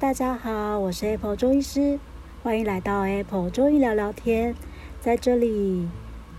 [0.00, 1.98] 大家好，我是 Apple 中医师，
[2.42, 4.54] 欢迎来到 Apple 中医聊聊天。
[5.02, 5.86] 在这里，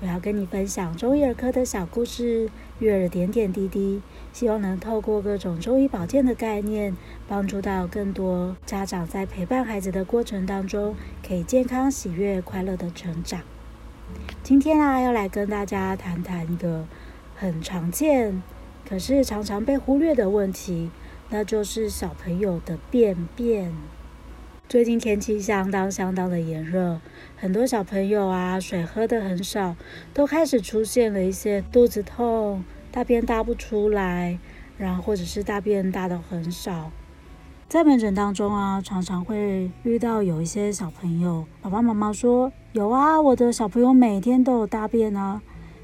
[0.00, 2.48] 我要跟你分享中医儿科的小故事，
[2.80, 4.00] 育儿的点点滴滴，
[4.32, 10.94] 希望能透过各种中医保健的概念，帮助到更多家长在陪伴孩子的过程当中，
[11.26, 13.40] 可以健康、喜悦、快乐的成长。
[14.42, 16.86] 今天啊，要来跟大家谈谈一个
[17.36, 18.42] 很常见，
[18.88, 20.90] 可是常常被忽略的问题。
[21.30, 23.70] 那就是小朋友的便便。
[24.66, 27.00] 最近天气相当相当的炎热，
[27.36, 29.76] 很多小朋友啊，水喝得很少，
[30.14, 32.64] 都开始出现了一些肚子痛、
[32.98, 34.36] 大便大不出来，
[34.76, 36.90] 然后或者是大便大的很少。
[37.68, 45.40] 在门诊当中啊，常常会遇到有一些小朋友，爸爸妈妈说有啊，我的小朋友每天都有大便啊，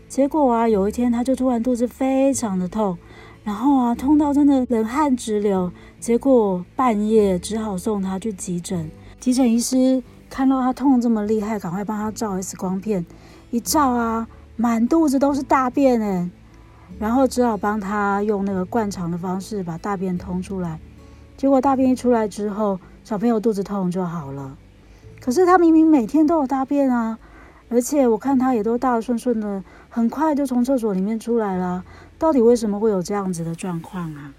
[0.08, 2.98] 结果啊，有一天他就突然肚子非常的痛。
[3.44, 5.70] 然后啊，痛到真的冷汗直流，
[6.00, 8.90] 结果半夜只好送他去急诊。
[9.20, 13.06] 急诊医师看到他痛这么厉害，赶快帮他照 X 光片，
[13.52, 14.26] 一照啊，
[14.56, 16.28] 满肚子都是大便诶，
[16.98, 20.78] 然后只好帮他用那个灌肠的方式把大便通出来。
[21.36, 24.56] 结果大便一出来之后，小朋友肚子痛就好了。
[25.20, 27.18] 可是他明明每天都有大便啊，
[27.68, 31.84] 而且我看他也都大顺顺的，很快就从厕所里面出来了。
[32.18, 34.32] 到底为什么会有这样子的状况啊？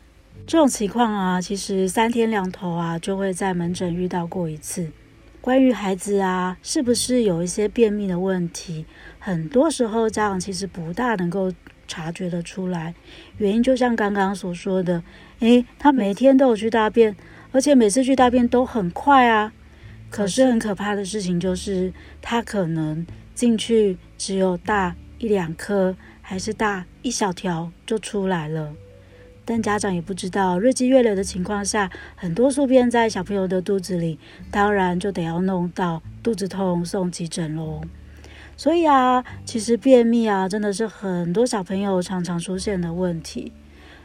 [0.48, 4.92] 这种情况啊，其实三天两头啊就会在门诊遇到过一次。
[5.42, 8.86] 关于孩子啊，是不是有一些便秘的问题，
[9.20, 11.52] 很多时候家长其实不大能够
[11.88, 12.94] 察觉得出来。
[13.38, 15.04] 原因就像刚刚所说的，
[15.40, 17.16] 诶，他每天都有去大便，
[17.52, 19.54] 而且每次去大便都很快啊。
[20.10, 25.96] 可是很可怕的事情就是，他可能进去只有大一两颗。
[26.28, 28.74] 还是大一小条就出来了，
[29.46, 34.18] 但家长也不知道，日积月累的情况下，很多宿便在小朋友的肚子里，
[34.50, 37.82] 当然就得要弄到肚子痛送急诊喽。
[38.58, 43.52] 所以啊，其实便秘啊，真的是很多小朋友常常出现的问题。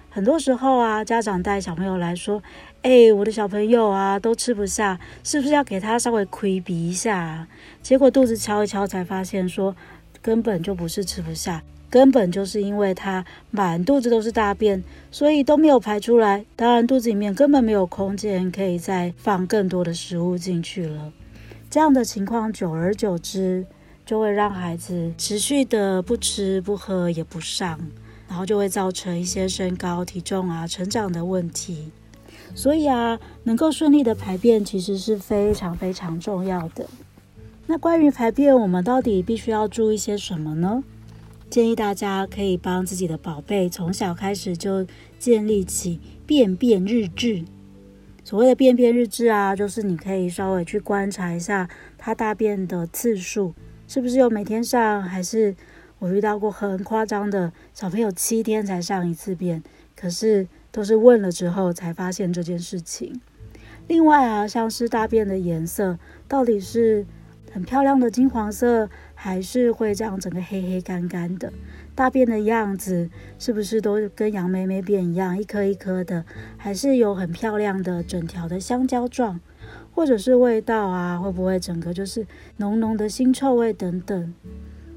[0.09, 2.43] 很多时候啊，家长带小朋友来说
[2.83, 7.47] ：“哎，我的小朋友啊，都吃不下，是不是要给他稍微亏比一下？”
[7.81, 9.77] 结果肚子敲一敲，才发现说
[10.21, 11.63] 根本就不是吃不下。
[11.89, 16.45] 根本就是因为他满肚子都是大便，所以都没有排出来。
[16.55, 21.13] 当然，肚子里面根本没有空间可以再放更多的食物进去了。
[21.69, 23.67] 这样的情况久而久之，
[24.11, 27.79] 就会让孩子持续的不吃不喝也不上，
[28.29, 31.93] 然后就会造成一些身高、体重啊、成长的问题。
[32.53, 36.89] 所以啊，能够顺利的排便其实是非常非常重要的。
[37.69, 40.83] 那关于排便，我们到底必须要注意些什么呢？
[41.49, 44.85] 建议大家可以帮自己的宝贝从小开始就
[45.21, 47.45] 建立起便便日志。
[48.25, 53.55] 所谓的便便日志啊，就是你可以稍微去观察一下他大便的次数，
[53.91, 55.53] 是不是有每天上，还是
[55.99, 59.61] 我遇到过很夸张的小朋友七天才上一次便，
[59.97, 63.21] 可是都是问了之后才发现这件事情。
[63.89, 67.05] 另外啊，像是大便的颜色，到底是
[67.51, 71.53] 很漂亮的金黄色，还是会这样整个黑黑干干的，
[71.97, 76.25] 大便的样子是不是都跟杨梅梅便一样一颗一颗的？
[76.57, 79.41] 还是有很漂亮的整条的香蕉状？
[79.93, 84.35] 或者是味道啊，会不会整个就是浓浓的腥臭味等等？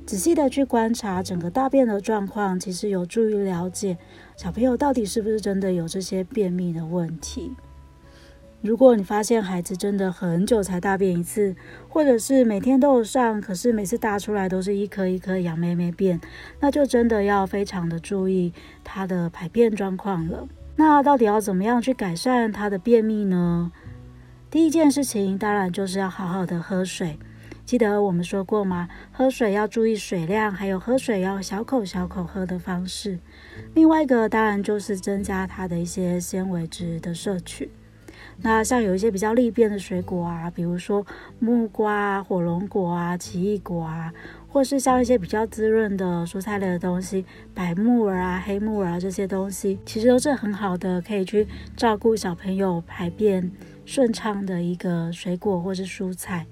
[0.06, 3.98] 仔细的去观察整个大便的状况，其实有助于了解
[4.36, 7.54] 小朋友到底是不是真的有这些便秘的问题。
[8.62, 11.56] 如果你发现孩子真的很久才大便一次，
[11.90, 16.20] 或者是每天都有上，可是每次大出来都是一颗一颗杨梅梅便，
[16.62, 20.48] 那就真的要非常的注意他的排便状况了。
[20.76, 23.72] 那到底要怎么样去改善他的便秘呢？
[24.54, 27.18] 第一件事情当然就是要好好的喝水。
[27.66, 28.88] 记得我们说过吗？
[29.12, 33.18] 喝水要注意水量，还有喝水要小口小口喝的方式。
[33.74, 37.72] 另外一个当然就是增加它的一些纤维质的摄取。
[38.44, 41.04] 那像有一些比较利便的水果啊，比如说
[41.40, 44.14] 木瓜、火龙果啊、奇异果啊，
[44.48, 47.26] 或是像一些比较滋润的蔬菜类的东西，
[47.56, 53.52] 白木耳啊、黑木耳啊这些东西，其实都是很好的，可以去照顾小朋友排便
[53.86, 56.46] 顺畅的一个水果或是蔬菜。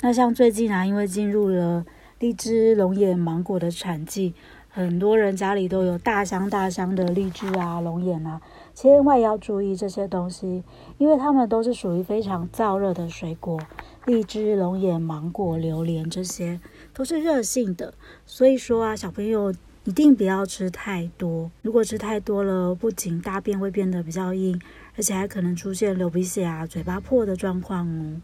[0.00, 1.84] 那像最近啊，因为进入了
[2.18, 4.34] 荔枝、龙眼、芒果的产季，
[4.68, 8.40] 很多人家里都有大箱大箱的荔枝啊、龙眼啊。
[8.74, 10.62] 千万要注意这些东西，
[10.98, 13.58] 因为它们都是属于非常燥热的水果，
[14.06, 16.60] 荔枝、龙眼、芒果、榴莲这些
[16.94, 17.94] 都是热性的，
[18.24, 19.52] 所以说啊，小朋友
[19.88, 21.50] 一定不要吃太多。
[21.62, 24.60] 如果吃太多了，不仅大便会变得比较硬，
[24.94, 28.20] 而且还可能出现流鼻血啊、嘴巴破的状况哦。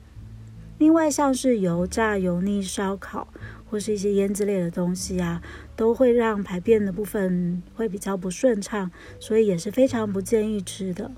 [0.76, 3.26] 另外，像是油炸、油腻、烧烤
[3.70, 5.40] 或是一些腌制类的东西啊，
[5.74, 11.10] 都会让排便的部分会比较不顺畅，所以也是非常不建议吃的。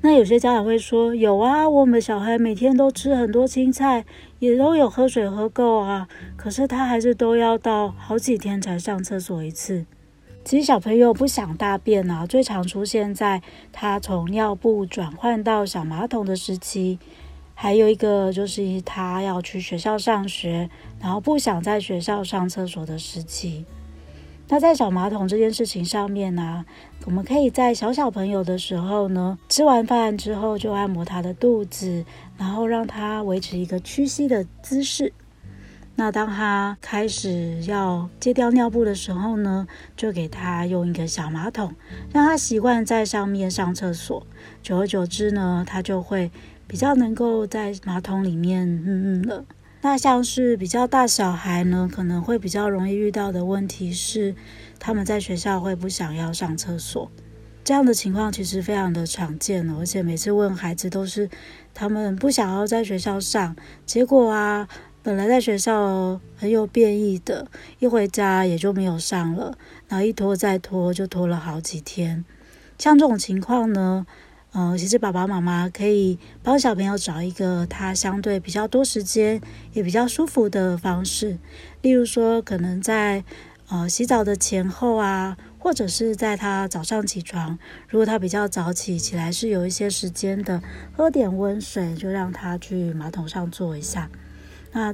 [0.00, 4.04] 那有些家长会说：“有啊，我们小孩每天都吃很多青菜，
[4.38, 6.06] 也都有喝水喝够啊，
[6.36, 9.84] 可是他还是都要到好几天才上厕所一次。”
[10.44, 13.42] 其实小朋友不想大便啊，最常出现在
[13.72, 16.98] 他从尿布转换到小马桶的时期。
[17.60, 20.70] 还有一个就是他要去学校上学，
[21.00, 23.66] 然后不想在学校上厕所的时期。
[24.48, 26.64] 那在小马桶这件事情上面呢、
[27.04, 32.04] 我们可以在小小朋友的时候呢，吃完饭之后就按摩他的肚子，
[32.36, 35.12] 然后让他维持一个屈膝的姿势。
[35.96, 39.66] 那当他开始要戒掉尿布的时候呢，
[39.96, 41.74] 就给他用一个小马桶，
[42.12, 44.26] 让他习惯在上面上厕所。
[44.62, 46.30] 久而久之呢，他就会。
[46.70, 49.42] 比较能够在马桶里面嗯嗯了。
[49.80, 54.34] 那像是比较大小孩呢，可能会比较容易遇到的问题是，
[54.78, 57.10] 他们在学校会不想要上厕所。
[57.62, 61.28] 这样的情况其实非常的常见了，而且每次问孩子都是
[61.74, 63.54] 他们不想要在学校上，
[63.86, 64.66] 结果啊，
[65.02, 67.46] 本来在学校很有便意的，
[67.78, 72.24] 一回家也就没有上了，然后一拖再拖就拖了好几天。
[72.78, 74.06] 像这种情况呢，
[74.58, 79.40] 呃，其实爸爸妈妈可以帮小朋友找一个他相对比较多时间
[79.72, 81.38] 也比较舒服的方式，
[81.80, 83.22] 例如说，可能在
[83.68, 87.56] 呃洗澡的前后啊，或者是在他早上起床，
[87.88, 90.60] 如果他比较早起，起来是有一些时间的，
[90.92, 94.10] 喝点温水，就让他去马桶上坐一下。
[94.72, 94.92] 那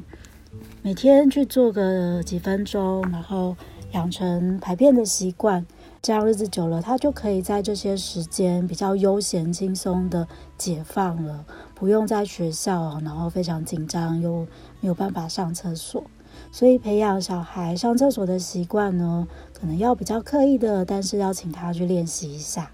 [0.82, 3.56] 每天去做个几分钟，然后
[3.92, 5.64] 养成排便的习惯。
[6.04, 10.28] 这样日子久了，他就可以在这些时间比较悠闲轻松的
[10.58, 14.46] 解放了，不用在学校，然后非常紧张又
[14.82, 16.04] 没有办法上厕所。
[16.52, 19.26] 所以培养小孩上厕所的习惯呢，
[19.58, 22.70] 可能要比较刻意的，但是要请他去练习一下。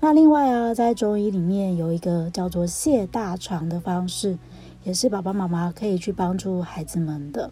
[0.00, 4.38] 那另外啊，在中医里面有一个叫做泻大肠的方式，
[4.82, 7.50] 也是爸爸妈妈可以去帮助孩子们的。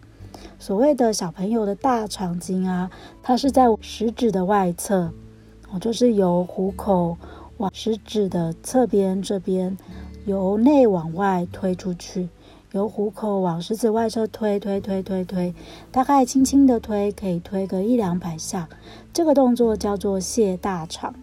[0.57, 2.91] 所谓的小朋友的大肠经啊，
[3.23, 5.11] 它是在食指的外侧，
[5.71, 7.17] 哦，就是由虎口
[7.57, 9.77] 往食指的侧边这边，
[10.25, 12.29] 由内往外推出去，
[12.71, 15.53] 由虎口往食指外侧推推推推推，
[15.91, 18.67] 大概轻轻的推，可以推个一两百下。
[19.13, 21.15] 这个动作叫做泻大肠。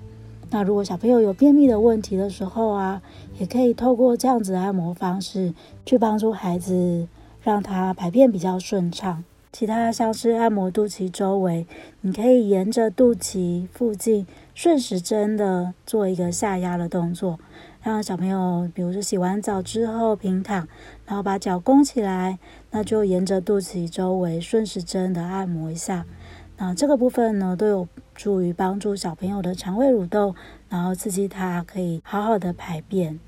[0.51, 3.03] 那如果小朋友有便秘的问题的时候啊，
[3.39, 5.53] 也可以透过这样子的按摩方式
[5.85, 7.09] 去帮助孩子。
[7.47, 9.23] 让它排便比较顺畅。
[9.53, 11.65] 其他像是按摩肚脐周围，
[12.01, 17.39] 你可以沿着肚脐附近顺时针的做一个下压的动作，
[17.85, 20.67] 让小朋友，比如说洗完澡之后平躺，
[21.07, 22.41] 然后把脚弓起来，
[22.73, 26.05] 那就沿着肚脐周围顺时针的按摩一下。
[26.59, 30.35] 那这个部分呢，都有助于帮助小朋友的肠胃蠕动，
[30.69, 33.21] 然后刺激他可以好好的排便。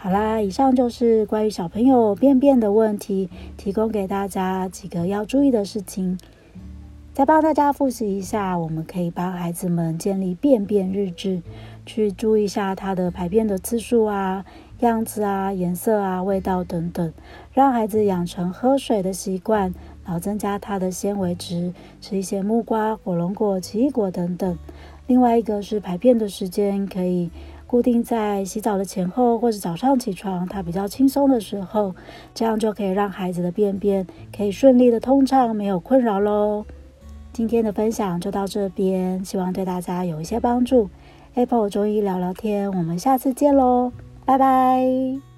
[0.00, 6.16] 好啦，以上就是关于小朋友便便的问题，提供给大家几个要注意的事情。
[7.12, 11.42] 再帮大家复习一下，我们可以帮孩子们建立便便日志，
[11.84, 14.44] 去注意一下他的排便的次数啊、
[14.78, 17.12] 样子啊、颜色啊、味道等等，
[17.52, 19.74] 让孩子养成喝水的习惯，
[20.04, 24.56] 然后增加他的纤维值，吃一些木瓜、火龙果、奇异果等等。
[25.08, 27.32] 另外一个是排便的时间可以。
[27.68, 31.94] 固定在洗澡的前后，或者早上起床，它比较轻松的时候，
[32.34, 36.64] 这样就可以让孩子的便便可以顺利的通畅，没有困扰喽。
[37.30, 40.88] 今天的分享就到这边，希望对大家有一些帮助。
[41.34, 43.92] Apple 中医聊聊天，我们下次见喽，
[44.24, 45.37] 拜拜。